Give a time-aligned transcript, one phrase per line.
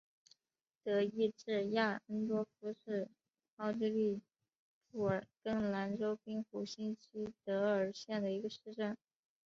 [0.83, 3.07] 德意志亚恩多夫是
[3.57, 4.19] 奥地利
[4.89, 8.97] 布尔根兰州滨湖新锡德尔县的一个市镇。